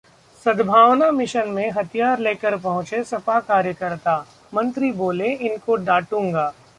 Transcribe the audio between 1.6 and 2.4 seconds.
हथियार